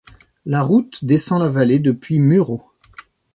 La 0.47 0.63
route 0.63 1.05
descend 1.05 1.43
la 1.43 1.49
vallée 1.49 1.77
depuis 1.77 2.17
Muro. 2.19 2.63